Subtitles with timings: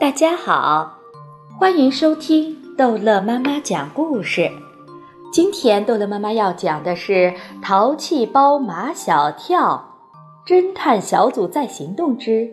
[0.00, 0.98] 大家好，
[1.58, 4.50] 欢迎收听逗乐妈妈讲故事。
[5.30, 7.12] 今天逗乐妈妈要讲的是
[7.62, 9.92] 《淘气包马小跳》，
[10.50, 12.48] 侦探小组在行动之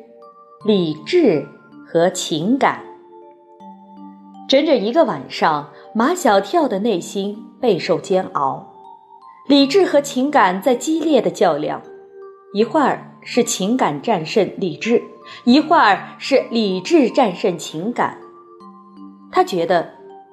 [0.66, 1.48] 理智
[1.88, 2.84] 和情感。
[4.50, 8.74] 整整一个晚上，马小跳的内心备受煎熬，
[9.48, 11.82] 理智和情感在激烈的较量，
[12.54, 15.02] 一会儿是情感战胜理智。
[15.44, 18.18] 一会儿是理智战胜情感，
[19.32, 19.90] 他觉得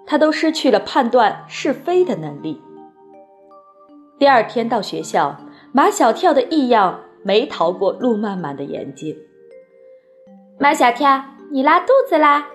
[0.06, 2.60] 他都失去了判断是非的能力。
[4.18, 5.36] 第二天到学校，
[5.72, 9.16] 马小跳的异样没逃过陆曼曼的眼睛。
[10.58, 12.46] 马小跳，你拉肚子啦？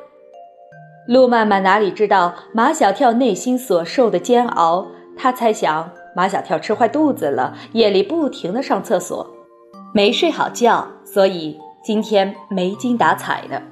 [1.08, 4.88] 陆曼曼哪里知道马小跳内心所受的煎熬？
[5.17, 9.27] 他猜想马小跳吃坏肚子了，夜里不停的上厕所，
[9.94, 11.59] 没睡好觉，所以。
[11.81, 13.63] 今天没精打采的，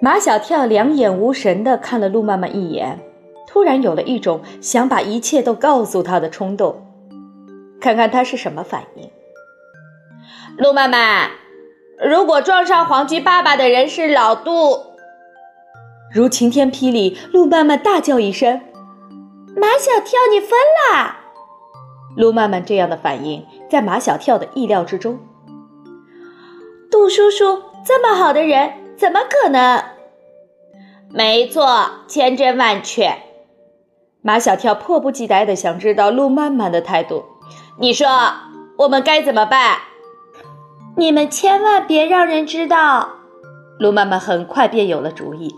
[0.00, 2.98] 马小跳两眼无神地看了陆曼曼一眼，
[3.46, 6.86] 突然有了一种想把一切都告诉他的冲动，
[7.80, 9.10] 看看他是什么反应。
[10.56, 11.30] 陆曼曼，
[12.02, 14.78] 如果撞上黄菊爸爸的人是老杜，
[16.12, 18.60] 如晴天霹雳，陆曼曼大叫一声
[19.54, 20.58] ：“马小跳，你疯
[20.92, 21.18] 啦！”
[22.16, 25.20] 陆曼曼这样的反应在马小跳的意料之中。
[27.10, 29.82] 叔叔这么好的人，怎么可能？
[31.12, 33.12] 没错，千真万确。
[34.22, 37.24] 马小跳迫不及待的想知道陆曼曼的态度。
[37.78, 38.06] 你说
[38.76, 39.78] 我们该怎么办？
[40.96, 43.08] 你们千万别让人知道。
[43.78, 45.54] 陆曼曼很快便有了主意。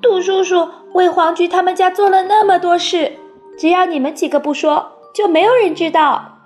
[0.00, 3.12] 杜叔叔为黄菊他们家做了那么多事，
[3.58, 6.37] 只要你们几个不说，就没有人知道。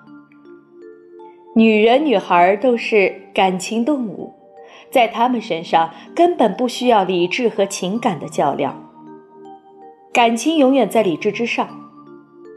[1.54, 4.32] 女人、女孩都是感情动物，
[4.90, 8.90] 在她们身上根本不需要理智和情感的较量，
[10.14, 11.68] 感情永远在理智之上。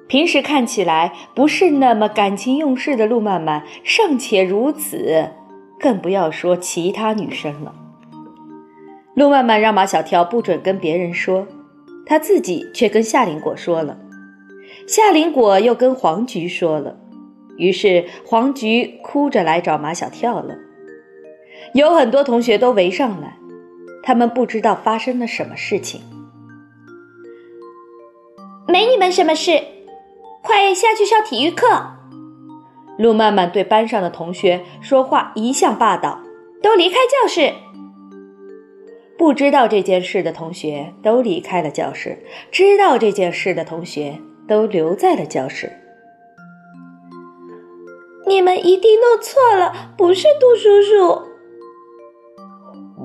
[0.08, 5.32] 平时看起来不是那么感情用事的陆曼曼尚且如此，
[5.78, 7.74] 更不要说其他女生了。
[9.14, 11.46] 陆曼曼让马小跳不准跟别人说，
[12.06, 13.98] 她自己却跟夏林果说了，
[14.88, 16.96] 夏林果又跟黄菊说了。
[17.58, 20.56] 于是黄菊哭着来找马小跳了，
[21.74, 23.38] 有很多同学都围上来，
[24.04, 26.02] 他们不知道发生了什么事情。
[28.68, 29.62] 没你们什么事，
[30.42, 31.68] 快下去上体育课。
[32.98, 36.20] 陆曼曼对班上的同学说话一向霸道，
[36.62, 37.54] 都离开教室。
[39.18, 42.18] 不知道这件事的同学都离开了教室，
[42.52, 45.72] 知道这件事的同学都留在了教室。
[48.28, 51.22] 你们一定弄错了，不是杜叔叔。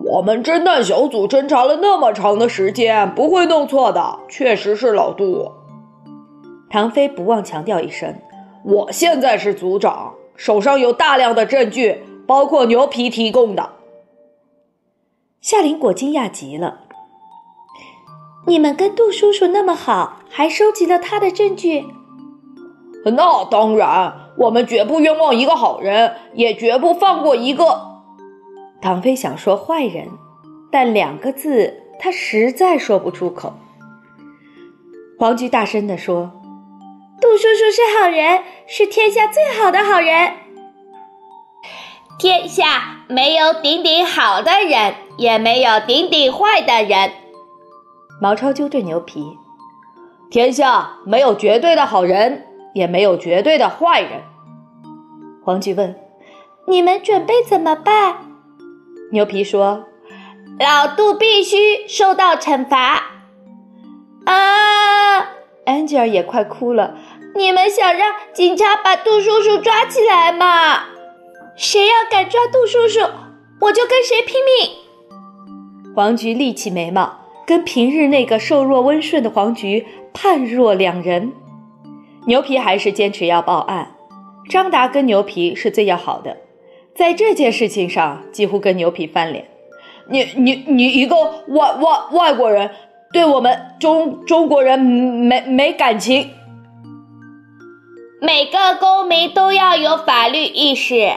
[0.04, 5.52] 我们侦探小组侦查了那么长的时间，不会弄错的，确实是老杜。
[6.70, 8.16] 唐飞不忘强调一声
[8.64, 13.70] ：“我现在是组长，手上有大量的证据，包括牛皮提供的。”
[15.42, 16.80] 夏林果惊讶极了
[18.46, 21.84] ：“你们跟杜叔叔那么好，还收集了他的证据？”
[23.04, 24.29] 那当然。
[24.40, 27.64] 我们绝不冤枉一个好人，也绝不放过一个。
[28.80, 30.08] 唐飞想说坏人，
[30.72, 33.52] 但两个字他实在说不出口。
[35.18, 36.32] 黄菊大声地说
[37.20, 40.32] ：“杜叔叔是好人，是天下最好的好人。
[42.18, 47.12] 天下没有顶顶好的人，也没有顶顶坏的人。”
[48.22, 49.22] 毛超纠正牛皮
[50.32, 54.22] ：“天下没有绝对的好人，也没有绝对的坏人。”
[55.44, 55.94] 黄菊问
[56.66, 58.16] ：“你们准备怎么办？”
[59.12, 59.86] 牛皮说
[60.60, 63.02] ：“老杜必须受到惩罚。”
[64.26, 65.18] 啊，
[65.64, 66.96] 安吉尔也快哭了。
[67.34, 70.84] 你们想让警察把杜叔叔抓起来吗？
[71.56, 73.00] 谁要敢抓杜叔叔，
[73.60, 75.94] 我就跟谁拼命。
[75.94, 81.32] 黄菊立起眉毛，跟平日那个瘦弱温顺的黄菊判若两人。
[82.26, 83.96] 牛皮还是坚持要报案。
[84.48, 86.36] 张达跟牛皮是最要好的，
[86.94, 89.46] 在这件事情上几乎跟牛皮翻脸。
[90.08, 91.16] 你你你一个
[91.48, 92.70] 外外外国人，
[93.12, 96.30] 对我们中中国人没没感情。
[98.20, 101.12] 每个公民都要有法律意识。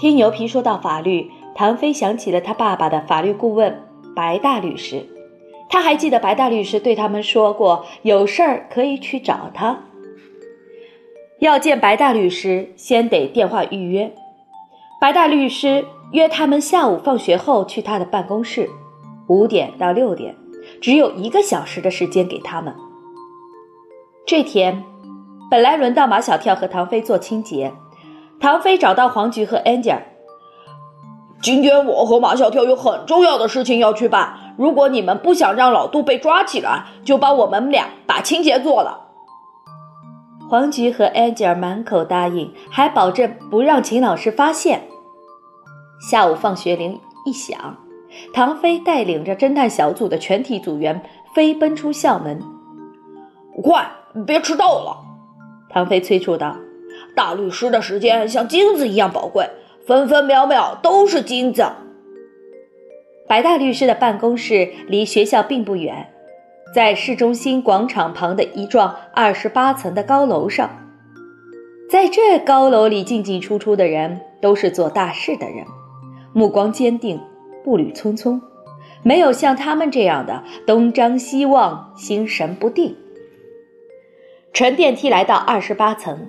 [0.00, 3.84] 听牛皮说到法律，唐飞想起了他爸爸的法律顾问
[4.16, 5.06] 白大律师，
[5.68, 9.80] 他还记得白大律师对他们说过，有事儿可以去找他。
[11.42, 14.14] 要见白大律师，先得电话预约。
[15.00, 18.70] 白大律师约他们下午放学后去他的办公室，
[19.26, 20.36] 五点到六点，
[20.80, 22.72] 只有一个小时的时间给他们。
[24.24, 24.84] 这天，
[25.50, 27.72] 本来轮到马小跳和唐飞做清洁，
[28.38, 29.98] 唐飞找到黄菊和 Angel。
[31.42, 39.01] 今天我和马小跳有很重要的事情要去办，如果你们不想让老杜被抓起来，就帮我们俩把清洁做了。
[40.52, 44.82] 黄菊和 Angel 满口答应，还保证不让秦老师发现。
[46.10, 47.78] 下午放学铃一响，
[48.34, 51.00] 唐飞带领着侦探小组的全体组员
[51.34, 52.38] 飞奔出校门。
[53.62, 53.90] 快，
[54.26, 54.98] 别迟到了！
[55.70, 56.54] 唐飞催促道
[57.16, 59.48] ：“大律师的时间像金子一样宝贵。”
[59.86, 61.64] 分分秒秒都是金子。
[63.26, 66.11] 白大律师的办公室离学校并不远，
[66.74, 70.70] 在市中心广场旁的一幢二十八层的高楼上。
[71.90, 75.66] 在这高楼里进进出出的人都是做大事的人，
[76.32, 77.20] 目光坚定，
[77.62, 78.40] 步履匆匆，
[79.02, 82.96] 没有像他们这样的东张西望、心神不定。
[84.54, 86.28] 乘电梯来到二十八层。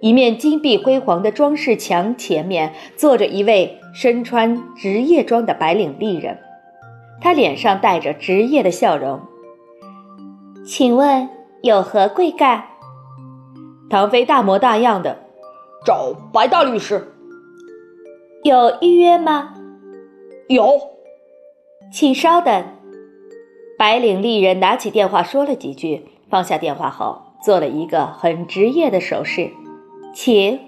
[0.00, 6.38] 一面金碧辉煌的装饰墙前面坐着一位身穿职业装的白领丽人，
[7.20, 9.20] 她脸上带着职业的笑容。
[10.68, 11.30] 请问
[11.62, 12.62] 有何贵干？
[13.88, 15.18] 唐飞大模大样的
[15.82, 17.10] 找白大律师。
[18.42, 19.54] 有预约吗？
[20.46, 20.78] 有，
[21.90, 22.66] 请稍等。
[23.78, 29.50] 白领丽人拿起电话说了几句，放下电话后做了一个很职业的手势。
[30.14, 30.60] 请。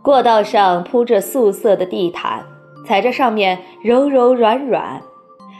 [0.00, 2.46] 过道上铺着素色的地毯，
[2.86, 5.02] 踩着上面柔柔软软。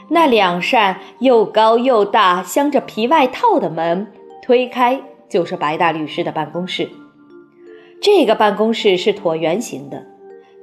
[0.09, 4.11] 那两扇又高又大、镶着皮外套的门
[4.41, 6.89] 推开，就是白大律师的办公室。
[8.01, 10.05] 这个办公室是椭圆形的，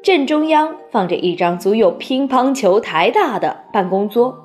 [0.03, 4.39] 正中央放着一张足有乒乓球台大的办公桌。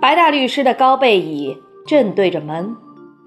[0.00, 2.74] 白大律师的高背椅正对着门，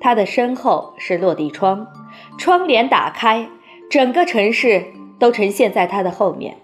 [0.01, 1.87] 他的身后是落地窗。
[2.37, 3.47] 窗帘打开，
[3.89, 4.85] 整个城市
[5.17, 6.57] 都呈现在他的后面。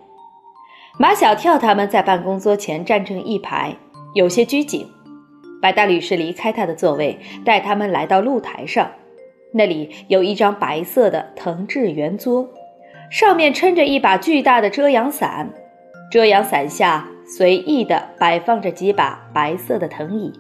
[0.98, 3.76] 马小跳他们在办公桌前站成一排，
[4.14, 4.88] 有些拘谨。
[5.62, 8.90] 白大律师离开他的座位，带他们来到露台上，
[9.54, 12.50] 那里有一张白色的藤制圆桌，
[13.12, 15.52] 上面撑着一把巨大的遮阳伞，
[16.12, 20.32] 遮阳伞下随意地摆放着几把白色的藤椅。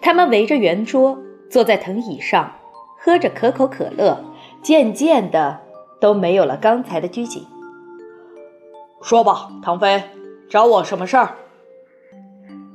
[0.00, 2.54] 他们围着圆桌坐在藤椅上。
[3.00, 4.24] 喝着可口可乐，
[4.60, 5.60] 渐渐的
[6.00, 7.46] 都没有了刚才的拘谨。
[9.00, 10.02] 说吧，唐飞，
[10.50, 11.36] 找我什么事儿？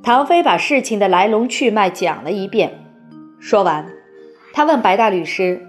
[0.04, 2.78] 唐飞把事情的来龙去脉讲了一遍。
[3.40, 3.90] 说完，
[4.54, 5.66] 他问白大律师：“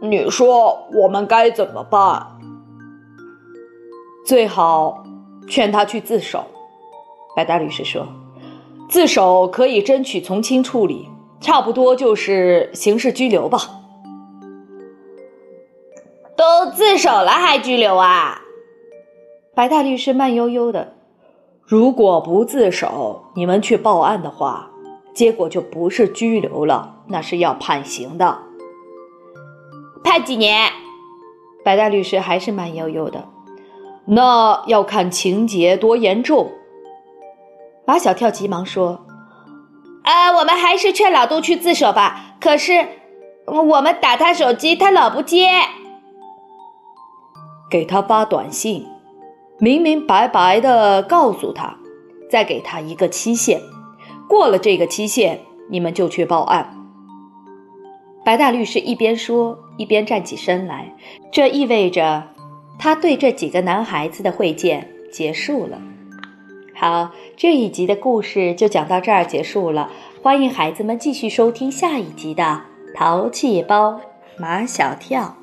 [0.00, 2.24] 你说我们该怎么办？”
[4.24, 5.04] 最好
[5.48, 6.44] 劝他去自首。
[7.34, 8.06] 白大律师说
[8.88, 11.08] ：“自首可以争取从轻处理。”
[11.40, 13.58] 差不多就是刑事拘留吧。
[16.36, 18.40] 都自首了还拘留啊？
[19.54, 20.94] 白大律师慢悠悠的
[21.66, 24.70] ：“如果不自首，你们去报案的话，
[25.14, 28.38] 结果就不是拘留了，那是要判刑的。
[30.02, 30.70] 判几年？”
[31.64, 33.24] 白大律师还是慢悠悠的
[34.04, 36.52] ：“那要看情节多严重。”
[37.86, 39.00] 马小跳急忙说。
[40.04, 42.36] 呃，我们还是劝老杜去自首吧。
[42.38, 42.86] 可是，
[43.46, 45.48] 我们打他手机，他老不接。
[47.70, 48.86] 给他发短信，
[49.58, 51.78] 明明白白的告诉他，
[52.28, 53.60] 再给他一个期限。
[54.28, 56.74] 过了这个期限，你们就去报案。
[58.24, 60.96] 白大律师一边说，一边站起身来，
[61.30, 62.24] 这意味着
[62.78, 65.80] 他对这几个男孩子的会见结束了。
[66.74, 69.90] 好，这一集的故事就讲到这儿结束了。
[70.22, 72.42] 欢迎孩子们继续收听下一集的
[72.96, 74.00] 《淘气包
[74.38, 75.36] 马小跳》。